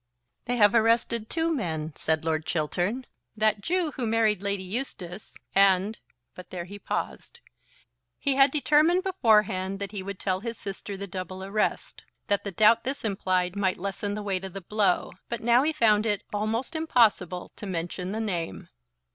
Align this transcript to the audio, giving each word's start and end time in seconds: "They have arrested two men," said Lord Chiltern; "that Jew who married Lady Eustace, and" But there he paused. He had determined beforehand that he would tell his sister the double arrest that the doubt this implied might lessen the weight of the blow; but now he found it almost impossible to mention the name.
"They 0.45 0.55
have 0.57 0.73
arrested 0.73 1.29
two 1.29 1.53
men," 1.53 1.93
said 1.95 2.25
Lord 2.25 2.43
Chiltern; 2.43 3.05
"that 3.37 3.61
Jew 3.61 3.91
who 3.91 4.07
married 4.07 4.41
Lady 4.41 4.63
Eustace, 4.63 5.35
and" 5.53 5.99
But 6.33 6.49
there 6.49 6.65
he 6.65 6.79
paused. 6.79 7.39
He 8.17 8.33
had 8.33 8.49
determined 8.49 9.03
beforehand 9.03 9.77
that 9.77 9.91
he 9.91 10.01
would 10.01 10.17
tell 10.17 10.39
his 10.39 10.57
sister 10.57 10.97
the 10.97 11.05
double 11.05 11.43
arrest 11.43 12.01
that 12.29 12.43
the 12.43 12.51
doubt 12.51 12.83
this 12.83 13.05
implied 13.05 13.55
might 13.55 13.77
lessen 13.77 14.15
the 14.15 14.23
weight 14.23 14.43
of 14.43 14.53
the 14.53 14.61
blow; 14.61 15.11
but 15.29 15.41
now 15.43 15.61
he 15.61 15.71
found 15.71 16.07
it 16.07 16.23
almost 16.33 16.75
impossible 16.75 17.51
to 17.55 17.67
mention 17.67 18.11
the 18.11 18.19
name. 18.19 18.69